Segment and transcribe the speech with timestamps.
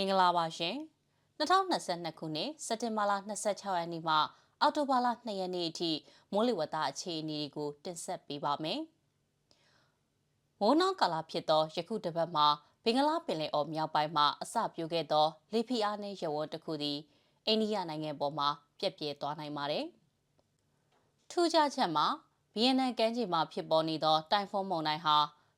[0.00, 0.76] မင်္ဂလာပါရှင်
[1.38, 3.12] 2022ခုနှစ်စက်တင်ဘာလ
[3.46, 4.14] 26ရက်နေ့မှ
[4.60, 5.90] အောက်တိုဘာလ2ရက်နေ့အထိ
[6.32, 8.80] မိုးလေဝသအခြေအနေကိုတင်ဆက်ပေးပါမယ်။
[10.60, 12.46] မိုးနောက်ကာလဖြစ်သောယခုတစ်ပတ်မှာ
[12.84, 16.98] ဘင်္ဂလားပင်လယ်အော်မြောက်ပိုင်းမှာအစပြုခဲ့သောလေဖိအားနည်းရေဝန်းတစ်ခုသည်
[17.46, 19.84] အိန္ဒိယနိုင်ငံပေါ်မှာပြက်ပြဲသွားနိုင်ပါတယ်။
[21.30, 22.06] ထူးခြားချက်မှာ
[22.54, 25.16] ဗီယက်နမ်ကမ်းခြေမှာဖြစ်ပေါ်နေသောတိုင်ဖွန်းမုန်တိုင်းဟာ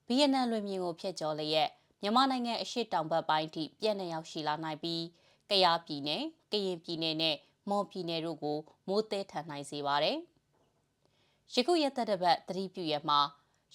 [0.08, 1.70] ဗီယက်နမ်လွင်ပြင်ကိုဖျက်ကျော်လျက်
[2.02, 5.02] မြန်မာနိုင်ငံအရှေ့တောင်ဘက်ပိုင်းထိပြန့်နှံ့ရောက်ရှိလာနိုင်ပြီး
[5.50, 6.22] ကယားပြည်နယ်၊
[6.52, 7.36] ကရင်ပြည်နယ်နဲ့
[7.68, 8.58] မွန်ပြည်နယ်တို့ကို
[8.88, 10.18] မိုးသည်ထန်နိုင်စေပါတယ်။
[11.54, 13.20] ယခုရက်သက်တစ်ပတ်သတိပြုရမှာ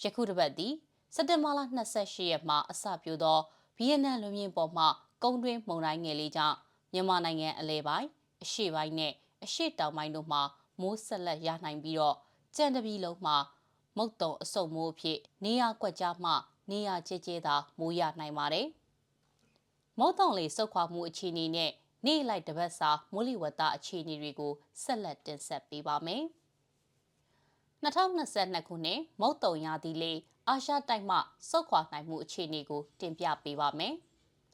[0.02, 0.74] ယခုတစ်ပတ်သည်
[1.16, 1.60] စက်တင်ဘာလ
[1.96, 3.40] 28ရက်မှာအစပြုသော
[3.78, 4.86] ဗီယက်နမ်လူမျိုးပေါ်မှ
[5.24, 6.58] ကုန်းတွင်းမုန်တိုင်းငယ်လေးကြောင့်
[6.94, 8.08] မြန်မာနိုင်ငံအလဲပိုင်း
[8.44, 10.42] အရှေ့ပိုင်းနဲ့အရှေ့တောင်ပိုင်းတို့မှာ
[10.82, 12.16] မိုးဆက်လက်ရနိုင်ပြီးတော့
[12.56, 13.36] ကြံတပီလုံးမှာ
[13.98, 16.32] မုတ်တုံအစုံမိုးအဖြစ်နေရကွက်ကြားမှ
[16.70, 18.68] နေရကျကျသာမိုးရနိုင်ပါတယ်။
[20.00, 21.72] မုတ်တုံလေးစုတ်ခွာမှုအခြေအနေနဲ့
[22.06, 26.24] နေ့လိုက်တပတ်စာမိုးလေဝသအခြေအနေတွေကိုဆက်လက်တင်ဆက်ပေးပါမယ်။
[27.84, 31.18] 2022ခုနှစ်မုတ်တုံရာသီလေးအာရှတိုက်မှ
[31.50, 33.94] စုတ်ခွာနိုင်မှုအခြေအနေကို တင်ပြပေးပါမယ်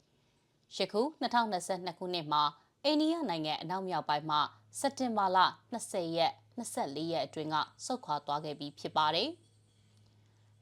[0.76, 2.42] ။ယခု2022ခုနှစ်မှာ
[2.84, 4.40] အိန္ဒိယနိုင်ငံအနောက်မြောက်ပိုင်းမှာ
[4.80, 5.38] စက်တင်ဘာလ
[5.72, 9.28] 20ရက်24ရက်အတွင်းကစုတ်ခွာသွားခဲ့ပြီးဖြစ်ပါတယ်။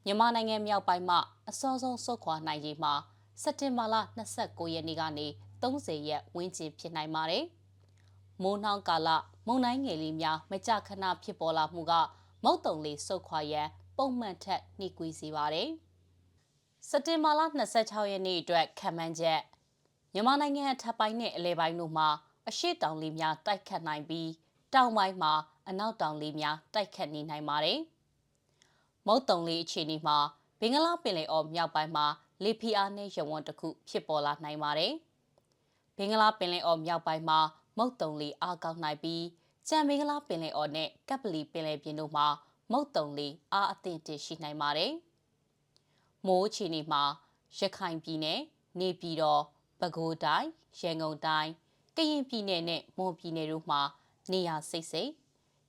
[0.04, 1.16] မြန်မာနိုင်ငံမြောက်ပိုင်းမှ
[1.48, 2.94] အစောဆုံးဆုတ်ခွာနိုင်ရေးမှာ
[3.42, 3.96] စက်တင်ဘာလ
[4.34, 5.26] 29ရက်နေ့ကနေ
[5.62, 7.44] 30ရက်ဝန်းကျင်ဖြစ်နိုင်ပါတယ်။
[8.42, 9.08] မိုးနှောင်းကာလ
[9.46, 11.92] မုန်တိုင်းငယ်လေးများမကြခဏဖြစ်ပေါ်လာမှုက
[12.44, 15.68] မုတ်တုံလေးဆုတ်ခွာရန်ပုံမှန်ထက်နှိကွေးစေပါတယ်။
[16.88, 17.40] စက်တင်ဘာလ
[17.76, 19.40] 26ရက်နေ့အတွက်ခံမှန်းချက်
[20.12, 22.08] မြန်မာနိုင်ငံအထက်ပိုင်းနဲ့အလဲပိုင်းတို့မှာ
[22.48, 24.30] အရှိတောင်လေးများတိုက်ခတ်နိုင်ပြီး
[24.74, 25.32] တောင်ပိုင်းမှာ
[25.68, 27.80] အနောက်တောင်လေးများတိုက်ခတ်နေနိုင်ပါတယ်။
[29.06, 30.18] မုတ်တုံလေးအခြေအနေမှာ
[30.60, 32.06] ဘင်္ဂလားပင်လယ်အော်မြောက်ပိုင်းမှာ
[32.44, 34.92] လေဖိအားနည်းရဝန်းတစ်ခုဖြစ်ပေါ်လာနိုင်ပါတယ်။
[35.96, 37.40] ဘင်္ဂလားပင်လယ်အော်မြောက်ပိုင်းမှာ
[37.78, 39.24] မုတ်တုံလေးအားကောင်းနိုင်ပြီး
[39.68, 42.26] ကြံဘင်္ဂလားပင်လယ်အော်နဲ့ကပ်ပလီပင်လယ်ပြင်တို့မှာ
[42.72, 44.92] မုတ်တုံလေးအားအသင့်တရှိနိုင်ပါတယ်။
[46.26, 47.02] မိုးအခြေအနေမှာ
[47.58, 48.40] ရခိုင်ပြည်နယ်
[48.80, 49.42] နေပြည်တော်
[49.80, 50.48] ပဲခူးတိုင်း
[50.80, 51.50] ရန်ကုန်တိုင်း
[51.96, 53.80] ကရင်ပြည်နယ်နဲ့မွန်ပြည်နယ်တို့မှာ
[54.32, 55.10] နေရာစိတ်စိတ်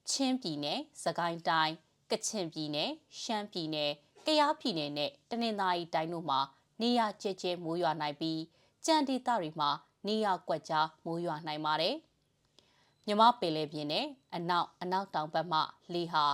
[0.10, 1.76] ချင်းပြည်နယ်စကိုင်းတိုင်း
[2.12, 2.92] ကချင်ပြည်နယ်
[3.22, 3.92] ရှမ်းပြည်နယ်
[4.26, 6.40] ကယားပြည်နယ်နဲ့တနင်္သာရီတိုင်းတို့မှာ
[6.82, 8.40] နေရကျဲကျဲမိုးရွာနိုင်ပြီး
[8.86, 9.70] ကြံဒေသတွေမှာ
[10.08, 11.96] နေရကွက်ကြားမိုးရွာနိုင်ပါတယ်။
[13.06, 14.06] မြမပင်လယ်ပြင်နဲ့
[14.36, 15.60] အနောက်အနောက်တောင်ဘက်မှ
[15.94, 16.26] လေဟာ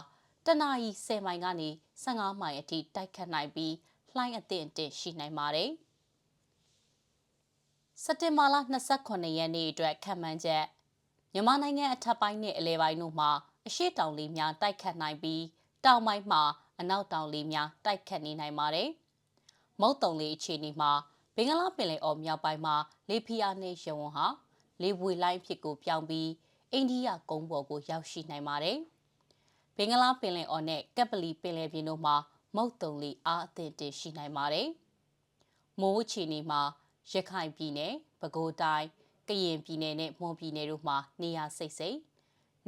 [0.46, 1.70] တနအီ10မိုင်ကနေ
[2.04, 3.74] 15မိုင်အထိတိုက်ခတ်နိုင်ပြီး
[4.16, 5.70] လှိုင်းအသင့်အင့်ရှိနိုင်ပါတယ်။
[8.04, 8.56] စက်တင်ဘာလ
[8.96, 10.66] 28ရက်နေ့အတွက်ခံမှန်းချက်
[11.34, 13.30] မြန်မာနိုင်ငံအထက်ပိုင်းနဲ့အလဲပိုင်းတို့မှာ
[13.68, 15.42] အရှိတောင်လေးများတိုက်ခတ်နိုင်ပြီး
[15.88, 16.42] တောင်ပိုင်းမှာ
[16.80, 18.90] အနောက်တောင်လေများတိုက်ခတ်နေနိုင်ပါတယ်။
[19.82, 20.92] မုတ်တုံလေအခြေအနေမှာ
[21.36, 22.76] ဘင်္ဂလားပင်လယ်အော်မြောက်ပိုင်းမှာ
[23.10, 24.28] လေဖိအားနည်းရဝန်းဟာ
[24.82, 26.30] လေပွေလိုင်းဖြစ်ကိုပြောင်းပြီး
[26.72, 28.78] အိန္ဒိယကုန်းပေါ်ကိုရောက်ရှိနိုင်ပါတယ်။
[29.78, 32.16] ဘင်္ဂလားပင်လယ်အော်နဲ့ကပ်ပလီပင်လယ်ပြင်တို့မှာ
[32.56, 34.68] မုတ်တုံလေအားအသင့်တင်ရှိနိုင်ပါတယ်။
[35.82, 36.62] မိုးအခြေအနေမှာ
[37.12, 38.86] ရခိုင်ပြည်နယ်၊ပဲခူးတိုင်း၊
[39.28, 41.98] ကရင်ပြည်နယ်နဲ့မွန်ပြည်နယ်တို့မှာနေရာစိတ်စိတ်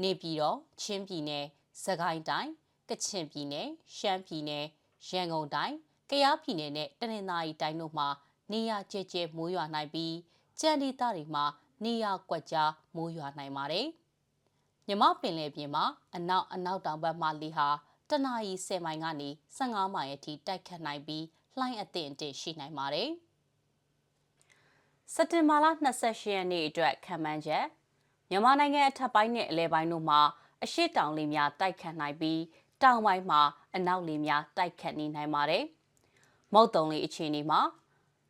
[0.02, 1.46] နေပြည်တော်ချင်းပြည်နယ်၊
[1.84, 2.52] စကိုင်းတိုင်း
[2.89, 4.66] ကချင်ပြည်နယ်ရှမ်းပြည်နယ်
[5.07, 5.75] ရန်ကုန်တိုင်း
[6.09, 8.07] ကယားပြည်နယ်နဲ့တနင်္သာရီတိုင်းတို့မှာ
[8.51, 10.16] နေရကျကျမိုးရွာနိုင်ပြီး
[10.59, 11.45] ကြံဒေသတွေမှာ
[11.83, 13.88] နေရကွက်ကြားမိုးရွာနိုင်ပါတယ်။
[14.88, 15.85] မြမပင်လယ်ပြင်မှာ
[16.16, 17.67] အနောက်အနောက်တောင်ဘက်မှလေဟာ
[18.09, 21.25] တနအီ10မိုင်ကနေ15မိုင်အထိတိုက်ခတ်နိုင်ပြီး
[21.59, 23.09] လှိုင်းအသင့်အင့်ရှိနိုင်ပါတယ်။
[25.13, 25.66] စက်တင်ဘာလ
[25.99, 27.66] 28ရက်နေ့အတွက်ခံမှန်းချက်
[28.29, 30.19] မြန်မာနိုင်ငံအထက်ပိုင်းနဲ့အလဲပိုင်းတို့မှာ
[30.63, 32.39] အရှိတောင်လေများတိုက်ခတ်နိုင်ပြီး
[32.84, 33.41] တောင်ပိုင်းမှာ
[33.75, 35.63] အနောက်လေများတိုက်ခတ်နေနိုင်ပါတယ်။
[36.53, 37.59] မုတ်တုံလေအခြေအနေမှာ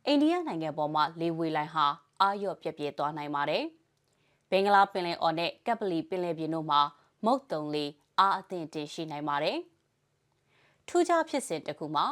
[0.06, 1.86] အိန္ဒိယနိုင်ငံပေါ်မှာလေဝေလိုင်းဟာ
[2.20, 3.64] အာရော့ပြက်ပြဲသွားနိုင်ပါတယ်။
[4.50, 6.80] ဘင်္ဂလားပင်လယ်အော်နဲ့ကပ်ပလီပင်လယ်ပြင်တို့မှာ
[7.24, 7.84] မုတ်တုံလေ
[8.18, 9.58] အားအသင့်တင်ရှိနိုင်ပါတယ်။
[10.88, 12.04] ထူးခြားဖြစ်စဉ်တစ်ခုမှာ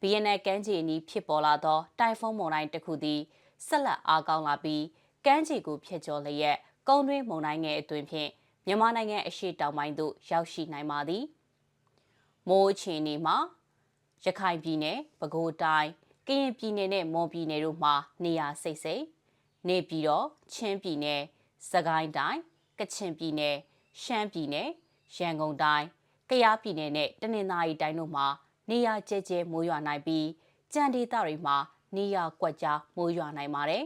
[0.00, 3.20] ဘီယန်နယ်ကမ်းခြေနီးဖြစ်ပေါ်လာသောတိုင်ဖုန်းမုန်တိုင်းတစ်ခုသည်
[3.66, 4.82] ဆက်လက်အားကောင်းလာပြီး
[5.26, 6.56] ကမ်းခြေကိုဖျက်ကျော်လျက်
[6.88, 8.30] ကုန်းတွင်းမုန်တိုင်းငယ်အတွင်ဖြင့်
[8.66, 11.22] မြန်မာနိုင်ငံအရှေ့တောင်ပိုင်းသို့ရောက်ရှိနိုင်ပါသည်
[12.48, 13.36] မိုးအခြေအနေမှာ
[14.24, 15.90] ရခိုင်ပြည်နယ်ပဲခူးတိုင်း
[16.26, 17.94] ကရင်ပြည်နယ်နဲ့မွန်ပြည်နယ်တို့မှာ
[18.24, 19.04] နေရာစိတ်စိတ်
[19.68, 21.22] နေပြီးတော့ချင်းပြည်နယ်
[21.70, 22.40] စကိုင်းတိုင်း
[22.78, 23.56] ကချင်ပြည်နယ်
[24.02, 24.68] ရှမ်းပြည်နယ်
[25.16, 25.86] ရန်ကုန်တိုင်း
[26.30, 28.26] ကယားပြည်နယ်နဲ့တနင်္သာရီတိုင်းတို့မှာ
[28.70, 30.26] နေရာကျဲကျဲမိုးရွာနိုင်ပြီး
[30.72, 31.56] ကြံဒေသတွေမှာ
[31.96, 33.84] နေရာကွက်ကြားမိုးရွာနိုင်ပါတယ်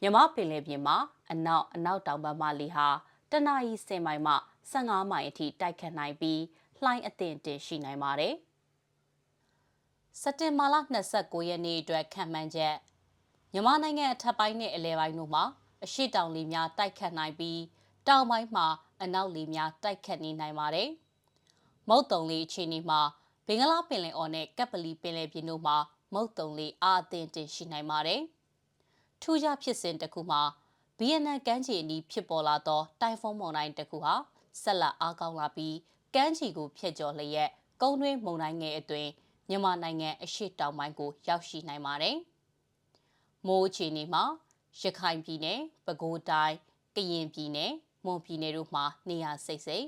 [0.00, 0.96] မြမပင်လယ်ပြင်မှာ
[1.30, 2.88] အနောက်အနောက်တောင်ဘက်မှလေဟာ
[3.30, 4.34] တနအီ10မိုင်မှ
[4.72, 6.40] 15မိုင်အထိတိုက်ခတ်နိုင်ပြီး
[6.84, 8.34] လှိုင်းအသင့်တင်ရှိနိုင်ပါတယ်။
[10.20, 10.74] စက်တင်ဘာလ
[11.12, 12.74] 29ရက်နေ့အတွက်ခံမှန်းချက်
[13.52, 15.44] မြန်မာနိုင်ငံအထက်ပိုင်းနဲ့အလဲပိုင်းတို့မှာ
[15.84, 17.60] အရှိတောင်လေများတိုက်ခတ်နိုင်ပြီး
[18.08, 18.66] တောင်ပိုင်းမှာ
[19.02, 20.88] အနောက်လေများတိုက်ခတ်နေနိုင်ပါတယ်။
[21.88, 23.00] မုတ်တုံလေအခြေအနေမှာ
[23.46, 25.76] ဘင်္ဂလားပင်လယ်အော်နဲ့ကပ်ပလီပင်လယ်ပြင်တို့မှာ
[26.14, 28.20] မုတ်တုံလေအားအသင့်တင်ရှိနိုင်ပါတယ်။
[29.22, 30.42] ထူးခြားဖြစ်စဉ်တစ်ခုမှာ
[30.98, 34.14] ဗီယက်နမ်ကမ်းခြေအနီးဖြစ်ပေါ်လာသောတိုင်ဖွန်းမုန်တိုင်းတစ်ခုဟာ
[34.62, 35.76] ဆက်လက်အားကောင်းလာပြီး
[36.14, 37.50] ကမ်းခြေကိုဖျက်ကျော်လျက်
[37.82, 39.10] ကုန်းတွင်းမုန်တိုင်းငယ်အတွင်း
[39.48, 42.16] မြန်မာနိုင်ငံအရှေ့တောင်ပိုင်းကိုရောက်ရှိနိုင်ပါတယ်။
[43.46, 44.24] မိုးအခြေအနေမှာ
[44.80, 46.54] ရခိုင်ပြည်နယ်၊ပဲခူးတိုင်း၊
[46.96, 47.70] ကရင်ပြည်နယ်၊
[48.04, 49.86] မွန်ပြည်နယ်တို့မှာနေရာစိတ်စိတ်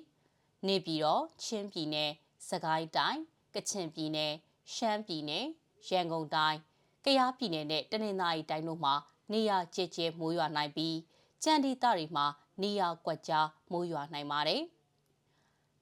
[0.67, 2.11] နေပြည်တော်ချင်းပြည်နယ်၊
[2.49, 3.21] စကိုင်းတိုင်း၊
[3.55, 4.33] ကချင်ပြည်နယ်၊
[4.75, 5.45] ရှမ်းပြည်နယ်၊
[5.89, 6.59] ရန်ကုန်တိုင်း၊
[7.05, 8.95] ကယားပြည်နယ်နဲ့တနင်္သာရီတိုင်းတို့မှာ
[9.33, 10.97] နေရာကျကျမိုးရွာနိုင်ပြီး
[11.43, 12.27] ကြံဒီတတွေမှာ
[12.63, 14.63] နေရာကွက်ကြားမိုးရွာနိုင်ပါတယ်။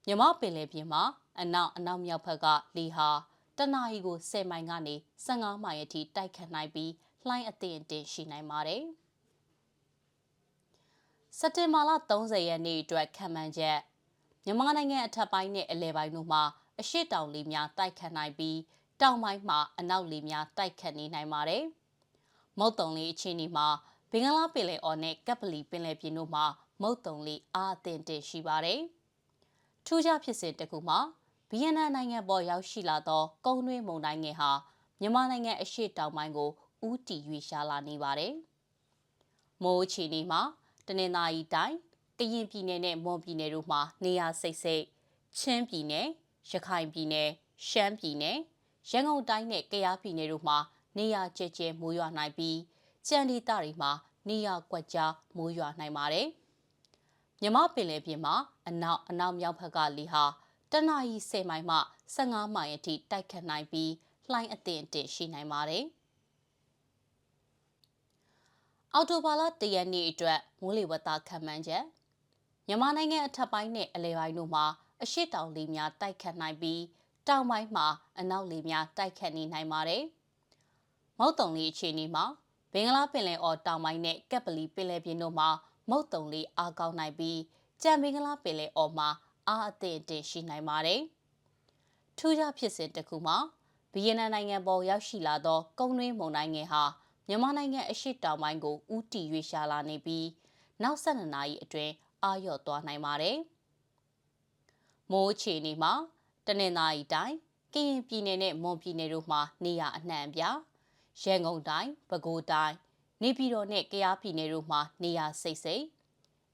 [0.07, 1.03] မြမပင်လယ်ပြင်မှာ
[1.39, 3.09] အနောက်အနောက်မြောက်ဘက်ကလေဟာ
[3.57, 4.95] တနအီကို10မိုင်ကနေ
[5.25, 6.91] 15မိုင်အထိတိုက်ခတ်နိုင်ပြီး
[7.27, 8.83] လှိုင်းအသင့်အတင်ရှိနိုင်ပါတယ်။
[11.37, 13.79] စက်တင်ဘာလ30ရက်နေ့အတွက်ခံမှန်းချက်
[14.45, 16.43] မြန်မာနိုင်ငံအထက်ပိုင်းနဲ့အလယ်ပိုင်းတို့မှာ
[16.79, 18.57] အရှိတောင်လေများတိုက်ခတ်နိုင်ပြီး
[19.01, 21.63] တောင်ပိုင်းမှာအနောက်လေများတိုက်ခတ်နေနိုင်ပါတယ်။
[22.59, 23.67] မုတ်တုံလေအခြေအနေမှာ
[24.11, 26.45] ဘင်္ဂလားပင်လယ်အော်နဲ့ကပ်ပလီပင်လယ်ပြင်တို့မှာ
[26.81, 28.81] မုတ်တုံလေအားအသင့်တင်ရှိပါတယ်။
[29.85, 30.99] ထူးခြားဖြစ်စဉ်တစ်ခုမှာ
[31.49, 34.51] ဗီယက်နမ်နိုင်ငံပေါ်ရောက်ရှိလာသောကုန်းတွင်းမုန်တိုင်းငယ်ဟာ
[34.99, 36.49] မြန်မာနိုင်ငံအရှေ့တောင်ပိုင်းကို
[36.87, 38.33] ဦးတည်ရွေ့ရှားလာနေပါတယ်။
[39.63, 40.41] မိုးအခြေအနေမှာ
[40.87, 41.77] တနင်္သာရီတိုင်း
[42.19, 44.83] ကရင်ပြည်နယ်နဲ့မွန်ပြည်နယ်တို့မှာနေရာစိတ်စိတ်
[45.37, 46.07] ချင်းပြည်နယ်
[46.51, 47.29] ရခိုင်ပြည်နယ်
[47.67, 48.37] ရှမ်းပြည်နယ်
[48.89, 50.57] ရန်ကုန်တိုင်းနဲ့ကယားပြည်နယ်တို့မှာ
[50.97, 52.57] နေရာကျကျမိုးရွာနိုင်ပြီး
[53.07, 53.91] ကြံဒီတတွေမှာ
[54.29, 56.27] နေရာကွက်ကြားမိုးရွာနိုင်ပါတယ်။
[57.41, 58.35] မြမပင်လယ်ပြင်မှာ
[58.67, 60.23] အနောက်အနောက်မြောက်ဘက်ကလေဟာ
[60.71, 61.77] တနအီ10မိုင်မှ
[62.15, 63.91] 15မိုင်အထိတိုက်ခတ်နိုင်ပြီး
[64.31, 65.83] လှိုင်းအသင့်အင့်ရှိနိုင်ပါတယ်။
[68.93, 71.83] အော်တိုဘာလတရက်နေ့အတွက်မိုးလေဝသခန့်မှန်းချက်
[72.67, 74.65] မြန်မာနိုင်ငံအထက်ပိုင်းနဲ့အလယ်ပိုင်းတို့မှာ
[75.03, 76.81] အရှိတောင်လေများတိုက်ခတ်နိုင်ပြီး
[77.27, 77.85] တောင်ပိုင်းမှာ
[78.19, 80.03] အနောက်လေများတိုက်ခတ်နေနိုင်ပါတယ်။
[81.19, 82.25] မုတ်တုံလေအခြေအနေမှာ
[82.73, 85.49] ဘင်္ဂလားပင်လယ်အော်တောင်ပိုင်းနဲ့ကပ်ပလီပင်လယ်ပြင်တို့မှာ
[85.89, 87.39] မုတ်တုံလေအားကောင်းနိုင်ပြီး
[87.81, 89.09] ကြံဘင်္ဂလားပင်လယ်အော်မှာ
[89.47, 91.01] အားအသင့်အင့်ရှိနိုင်ပါတယ်။
[92.17, 93.37] ထူးခြားဖြစ်စဉ်တစ်ခုမှာ
[93.93, 96.83] ဗီယက်နမ်နိုင်ငံပေါ်ရောက်ရှိလာသောကုန်းတွင်းမုန်တိုင်းငယ်ဟာ
[97.27, 100.27] မြန်မာနိုင်ငံအရှေ့တောင်ပိုင်းကိုဦးတည်ရွေ့ရှာလာနေပြီး
[100.83, 101.93] နောက်၁၂နာရီအတွင်း
[102.23, 103.37] အာရော့သွားနိုင်ပါတယ်။
[105.11, 105.93] မိုးအခြေအနေမှာ
[106.47, 107.35] တနင်္သာရီတိုင်း
[107.73, 110.41] ကရင်ပြည်နယ်နဲ့မွန်ပြည်နယ်တို့မှာနေရအနှံ့ပြ
[111.21, 112.75] ရန်ကုန်တိုင်းပဲခူးတိုင်း
[113.23, 115.83] နေပြည်တော်နဲ့ကယားပြည်နယ်တို့မှာနေရစိတ်စိတ်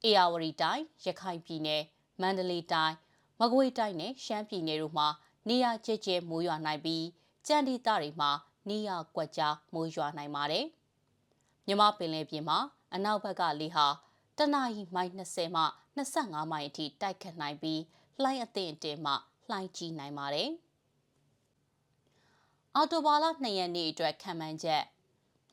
[0.03, 1.83] အေရဝတီတိုင်းရခိုင်ပြည်နယ်
[2.21, 2.95] မန္တလေးတိုင်း
[3.39, 5.07] မကွေးတိုင်းနဲ့ရှမ်းပြည်နယ်တို့မှာ
[5.47, 7.05] နေရကျကျမိုးရွာနိုင်ပြီး
[7.47, 8.31] ကြံဒီတတွေမှာ
[8.69, 10.65] နေရကွက်ကြားမိုးရွာနိုင်ပါတယ်။
[11.67, 12.59] မြမပင်လယ်ပြင်မှာ
[12.93, 13.87] အနောက်ဘက်ကလေဟာ
[14.37, 15.63] တနအီမိုင်20မှ
[15.97, 17.81] 25မိုင်အထိတိုက်ခတ်နိုင်ပြီး
[18.21, 19.13] လှိုင်းအသင့်အတင်မှ
[19.49, 20.49] လှိုင်းကြီးနိုင်ပါတယ်။
[22.75, 24.83] အော်တိုဘာလ2ရက်နေ့အတွက်ခံမှန်းချက်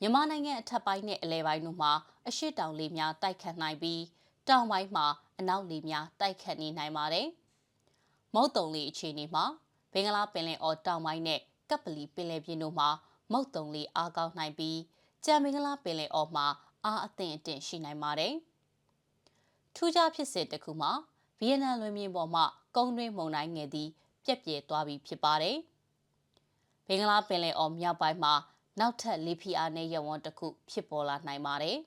[0.01, 1.91] မြန်မာနိုင်ငံအထက်ပိုင်းနဲ့အလဲပိုင်းတို့မှာ
[2.27, 4.01] အရှိတောင်လေများတိုက်ခတ်နိုင်ပြီး
[4.47, 5.05] တောင်ပိုင်းမှာ
[5.39, 7.27] အနောက်လေများတိုက်ခတ်နေနိုင်ပါတယ်။
[8.33, 9.45] မုတ်တုံလေအခြေအနေမှာ
[9.91, 11.39] ဘင်္ဂလားပင်လယ်အော်တောင်ပိုင်းနဲ့
[11.69, 12.89] ကပ်ပလီပင်လယ်ပြင်တို့မှာ
[13.31, 14.79] မုတ်တုံလေအားကောင်းနိုင်ပြီး
[15.25, 16.47] ကြံမင်္ဂလာပင်လယ်အော်မှာ
[16.85, 18.33] အားအသင့်အင့်ရှိနိုင်ပါတယ်။
[19.75, 20.91] ထူးခြားဖြစ်စဉ်တစ်ခုမှာ
[21.39, 23.89] ဗီယက်နမ်လွင်ပြင်ပေါ်မှာကုန်းတွင်းမုန်တိုင်းငယ်သည်
[24.25, 25.57] ပြက်ပြဲသွားပြီဖြစ်ပါတယ်။
[26.87, 28.33] ဘင်္ဂလားပင်လယ်အော်မြောက်ပိုင်းမှာ
[28.79, 31.77] နောက်ထပ်လေဖိအားနည်းရဝန်းတစ်ခုဖြစ်ပေါ်လာနိုင်ပါတယ်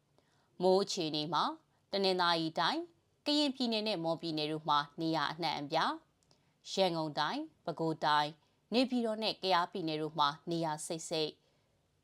[0.62, 1.44] ။မိုးအခြေအနေမှာ
[1.92, 2.82] တနင်္သာရီတိုင်း
[3.26, 5.92] ကရင်ပြည်နယ်နဲ့မော်ပြည်နယ်တို့မှာနေရာအနှံ့အပြား
[6.72, 8.30] ရန်ကုန်တိုင်းပဲခူးတိုင်း
[8.74, 11.32] နေပြည်တော်နဲ့ကယားပြည်နယ်တို့မှာနေရာစိတ်စိတ်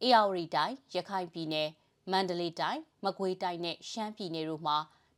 [0.03, 1.69] အေရဝတီတိုင်းရခိုင်ပြည်နယ်
[2.11, 4.77] မန္တလေးတိုင်းမကွေးတိုင်းနဲ့ရှမ်းပြည်နယ်တို့မှာ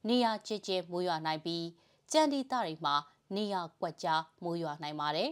[0.09, 1.67] နေရာကျကျမိုးရွာနိုင်ပြီး
[2.13, 2.95] ကြံဒီတတွေမှာ
[3.37, 5.31] နေရာကွက်ကြားမိုးရွာနိုင်ပါတယ်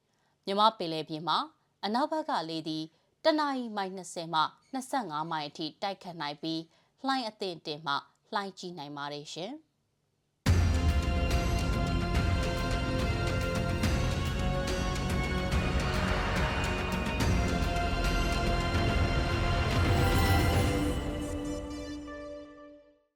[0.46, 1.38] ။မြမပင်လယ်ပြင်မှာ
[1.84, 2.84] အနောက်ဘက်ကလေသည်
[3.24, 4.42] တနအီမိုင်20မှ
[4.82, 6.60] 25မိုင်အထိတိုက်ခတ်နိုင်ပြီး
[7.06, 7.94] လှိုင်းအသင့်တင်မှ
[8.34, 9.52] လှိုင်းကြီးနိုင်ပါတယ်ရှင်။